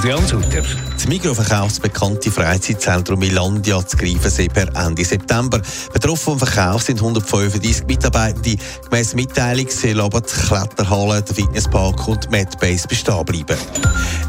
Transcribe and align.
Adrian 0.00 0.26
Sutter. 0.26 0.62
Das 0.94 1.06
Migros 1.06 1.36
verkauft 1.36 1.72
das 1.72 1.80
bekannte 1.80 2.30
Freizeitzentrum 2.30 3.18
Milandia 3.18 3.86
zu 3.86 3.98
Greifensee 3.98 4.48
per 4.48 4.74
Ende 4.74 5.04
September. 5.04 5.60
Betroffen 5.92 6.24
vom 6.24 6.38
Verkauf 6.38 6.82
sind 6.84 7.00
135 7.00 7.86
Mitarbeitende. 7.86 8.56
Gemäss 8.88 9.14
Mitteilung 9.14 9.68
sollen 9.68 10.00
aber 10.00 10.22
die 10.22 10.32
Kletterhalle, 10.32 11.20
der 11.20 11.34
Fitnesspark 11.34 12.08
und 12.08 12.24
die 12.24 12.28
Medbase 12.30 12.88
bestehen 12.88 13.24
bleiben. 13.26 13.58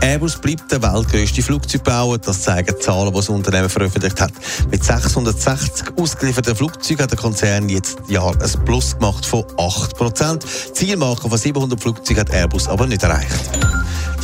Airbus 0.00 0.36
bleibt 0.36 0.70
der 0.70 0.80
weltgrößte 0.82 1.42
Flugzeugbauer. 1.42 2.18
Das 2.18 2.42
zeigen 2.42 2.74
die 2.78 2.80
Zahlen, 2.80 3.10
die 3.10 3.16
das 3.16 3.28
Unternehmen 3.28 3.68
veröffentlicht 3.68 4.20
hat. 4.20 4.32
Mit 4.70 4.84
660 4.84 5.98
ausgelieferten 5.98 6.54
Flugzeugen 6.54 7.02
hat 7.02 7.10
der 7.10 7.18
Konzern 7.18 7.68
jetzt 7.68 7.98
Jahr 8.06 8.34
ein 8.40 8.64
Plus 8.64 8.94
gemacht 8.94 9.26
von 9.26 9.44
8 9.58 9.96
Prozent. 9.96 10.44
Zielmarke 10.74 11.28
von 11.28 11.38
700 11.38 11.80
Flugzeugen 11.80 12.20
hat 12.20 12.30
Airbus 12.30 12.68
aber 12.68 12.86
nicht 12.86 13.02
erreicht. 13.02 13.75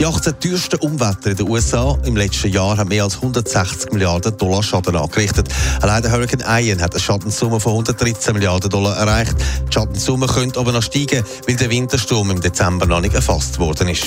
Die 0.02 0.06
18 0.08 0.40
teuersten 0.40 0.80
Umwetter 0.80 1.30
in 1.30 1.36
den 1.36 1.48
USA 1.48 1.96
im 2.04 2.16
letzten 2.16 2.50
Jahr 2.50 2.76
haben 2.76 2.88
mehr 2.88 3.04
als 3.04 3.14
160 3.14 3.92
Milliarden 3.92 4.36
Dollar 4.36 4.60
Schaden 4.60 4.96
angerichtet. 4.96 5.48
Allein 5.80 6.02
der 6.02 6.10
Hurricane 6.10 6.42
Ian 6.44 6.82
hat 6.82 6.90
eine 6.90 7.00
Schadenssumme 7.00 7.60
von 7.60 7.70
113 7.70 8.34
Milliarden 8.34 8.68
Dollar 8.68 8.96
erreicht. 8.96 9.36
Die 9.68 9.72
Schadenssumme 9.72 10.26
könnte 10.26 10.58
aber 10.58 10.72
noch 10.72 10.82
steigen, 10.82 11.24
weil 11.46 11.54
der 11.54 11.70
Wintersturm 11.70 12.32
im 12.32 12.40
Dezember 12.40 12.84
noch 12.86 13.00
nicht 13.00 13.14
erfasst 13.14 13.60
worden 13.60 13.90
ist 13.90 14.02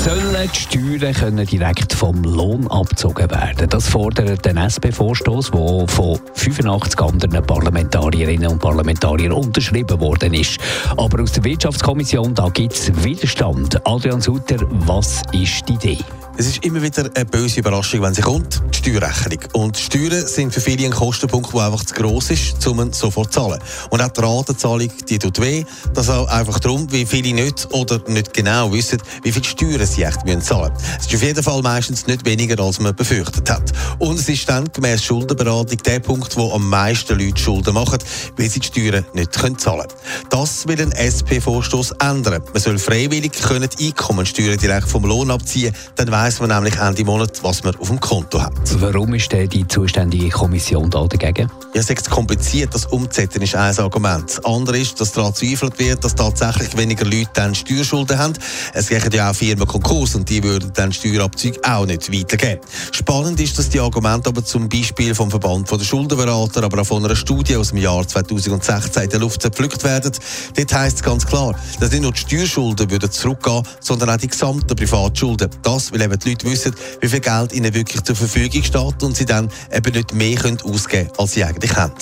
sollen 0.00 0.50
die 0.54 0.58
Steuern 0.58 1.12
können 1.12 1.46
direkt 1.46 1.92
vom 1.92 2.22
Lohn 2.22 2.66
abgezogen 2.68 3.30
werden. 3.30 3.68
Das 3.68 3.88
fordert 3.88 4.44
der 4.44 4.56
SP-Vorstoß, 4.56 5.50
der 5.50 5.88
von 5.88 6.18
85 6.34 7.00
anderen 7.00 7.44
Parlamentarierinnen 7.44 8.48
und 8.48 8.60
Parlamentariern 8.60 9.32
unterschrieben 9.32 10.00
worden 10.00 10.32
ist. 10.32 10.58
Aber 10.96 11.22
aus 11.22 11.32
der 11.32 11.44
Wirtschaftskommission 11.44 12.34
da 12.34 12.48
gibt 12.48 12.72
es 12.72 13.04
Widerstand. 13.04 13.86
Adrian 13.86 14.20
Sutter, 14.22 14.56
was 14.70 15.22
ist 15.32 15.68
die 15.68 15.74
Idee? 15.74 15.98
Es 16.40 16.46
ist 16.46 16.64
immer 16.64 16.80
wieder 16.80 17.04
eine 17.14 17.26
böse 17.26 17.60
Überraschung, 17.60 18.00
wenn 18.00 18.14
sie 18.14 18.22
kommt, 18.22 18.62
die 18.72 18.78
Steuerrechnung. 18.78 19.40
Und 19.52 19.76
die 19.76 19.82
Steuern 19.82 20.26
sind 20.26 20.54
für 20.54 20.62
viele 20.62 20.86
ein 20.86 20.90
Kostenpunkt, 20.90 21.52
der 21.52 21.66
einfach 21.66 21.84
zu 21.84 21.94
gross 21.94 22.30
ist, 22.30 22.66
um 22.66 22.80
ihn 22.80 22.94
sofort 22.94 23.30
zu 23.30 23.40
zahlen. 23.40 23.60
Und 23.90 24.00
auch 24.00 24.08
die 24.08 24.20
Ratenzahlung, 24.22 24.90
die 25.06 25.18
tut 25.18 25.38
weh. 25.38 25.66
Das 25.92 26.08
auch 26.08 26.28
einfach 26.28 26.58
darum, 26.58 26.90
wie 26.92 27.04
viele 27.04 27.34
nicht 27.34 27.68
oder 27.72 28.00
nicht 28.08 28.32
genau 28.32 28.72
wissen, 28.72 29.02
wie 29.22 29.32
viel 29.32 29.44
Steuern 29.44 29.84
sie 29.84 30.02
echt 30.02 30.20
zahlen 30.20 30.72
müssen. 30.72 30.96
Es 30.98 31.06
ist 31.08 31.14
auf 31.14 31.22
jeden 31.22 31.42
Fall 31.42 31.60
meistens 31.60 32.06
nicht 32.06 32.24
weniger, 32.24 32.58
als 32.64 32.80
man 32.80 32.96
befürchtet 32.96 33.50
hat. 33.50 33.70
Und 33.98 34.18
es 34.18 34.26
ist 34.26 34.48
dann 34.48 34.64
gemäß 34.72 35.04
Schuldenberatung 35.04 35.76
der 35.76 36.00
Punkt, 36.00 36.38
wo 36.38 36.54
am 36.54 36.70
meisten 36.70 37.18
Leute 37.18 37.38
Schulden 37.38 37.74
machen, 37.74 37.98
weil 38.38 38.48
sie 38.48 38.60
die 38.60 38.66
Steuern 38.66 39.04
nicht 39.12 39.34
zahlen 39.34 39.58
können. 39.58 39.88
Das 40.30 40.66
will 40.66 40.80
ein 40.80 40.92
SP-Vorstoß 40.92 41.96
ändern. 42.00 42.42
Man 42.50 42.62
soll 42.62 42.78
freiwillig 42.78 43.32
können 43.32 43.68
Einkommensteuern 43.78 44.56
direkt 44.56 44.88
vom 44.88 45.04
Lohn 45.04 45.30
abziehen, 45.30 45.74
dann 45.96 46.10
weiss 46.10 46.29
man 46.38 46.50
nämlich 46.50 46.76
Ende 46.76 47.04
Monat, 47.04 47.42
was 47.42 47.64
man 47.64 47.74
auf 47.76 47.88
dem 47.88 47.98
Konto 47.98 48.40
hat. 48.40 48.52
Warum 48.80 49.14
ist 49.14 49.32
denn 49.32 49.48
die 49.48 49.66
zuständige 49.66 50.28
Kommission 50.28 50.90
da 50.90 51.06
dagegen? 51.06 51.50
Ja, 51.74 51.80
es 51.80 51.90
ist 51.90 52.10
kompliziert, 52.10 52.74
das 52.74 52.86
umzusetzen 52.86 53.42
ist 53.42 53.54
ein 53.54 53.76
Argument. 53.78 54.28
Das 54.28 54.44
andere 54.44 54.78
ist, 54.78 55.00
dass 55.00 55.12
daran 55.12 55.34
zweifelt 55.34 55.78
wird, 55.78 56.04
dass 56.04 56.14
tatsächlich 56.14 56.76
weniger 56.76 57.04
Leute 57.04 57.30
dann 57.34 57.54
Steuerschulden 57.54 58.18
haben. 58.18 58.34
Es 58.74 58.88
gehen 58.88 59.02
ja 59.12 59.30
auch 59.30 59.34
Firmen 59.34 59.66
Konkurs 59.66 60.14
und 60.14 60.28
die 60.28 60.42
würden 60.42 60.70
dann 60.74 60.92
Steuerabzüge 60.92 61.58
auch 61.64 61.86
nicht 61.86 62.12
weitergeben. 62.12 62.60
Spannend 62.92 63.40
ist, 63.40 63.58
dass 63.58 63.68
die 63.68 63.80
Argumente 63.80 64.28
aber 64.28 64.44
zum 64.44 64.68
Beispiel 64.68 65.14
vom 65.14 65.30
Verband 65.30 65.70
der 65.70 65.84
Schuldenberater, 65.84 66.62
aber 66.62 66.82
auch 66.82 66.86
von 66.86 67.04
einer 67.04 67.16
Studie 67.16 67.56
aus 67.56 67.70
dem 67.70 67.78
Jahr 67.78 68.06
2016 68.06 69.04
in 69.04 69.08
der 69.10 69.20
Luft 69.20 69.42
zerpflückt 69.42 69.82
werden. 69.84 70.12
Dort 70.54 70.74
heisst 70.74 70.96
es 70.96 71.02
ganz 71.02 71.26
klar, 71.26 71.54
dass 71.80 71.90
nicht 71.90 72.02
nur 72.02 72.12
die 72.12 72.20
Steuerschulden 72.20 72.90
würden 72.90 73.10
zurückgehen, 73.10 73.62
sondern 73.80 74.10
auch 74.10 74.16
die 74.16 74.28
gesamten 74.28 74.76
Privatschulden. 74.76 75.50
Das, 75.62 75.92
weil 75.92 76.02
eben 76.02 76.19
die 76.20 76.30
Leute 76.30 76.50
wissen, 76.50 76.74
wie 77.00 77.08
viel 77.08 77.20
Geld 77.20 77.52
ihnen 77.52 77.74
wirklich 77.74 78.02
zur 78.02 78.16
Verfügung 78.16 78.62
steht 78.62 79.02
und 79.02 79.16
sie 79.16 79.26
dann 79.26 79.50
eben 79.72 79.92
nicht 79.92 80.14
mehr 80.14 80.38
ausgeben 80.64 81.06
können, 81.06 81.10
als 81.18 81.32
sie 81.32 81.44
eigentlich 81.44 81.74
haben. 81.74 81.94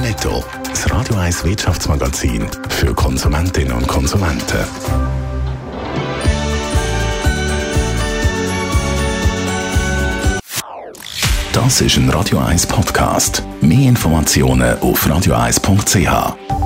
Netto, 0.00 0.44
das 0.68 0.90
Radio 0.90 1.16
1 1.16 1.44
Wirtschaftsmagazin 1.44 2.46
für 2.68 2.94
Konsumentinnen 2.94 3.72
und 3.72 3.86
Konsumenten. 3.86 4.64
Das 11.52 11.80
ist 11.80 11.96
ein 11.96 12.10
Radio 12.10 12.38
1 12.38 12.66
Podcast. 12.66 13.42
Mehr 13.62 13.88
Informationen 13.88 14.78
auf 14.80 15.06
radio1.ch. 15.06 16.65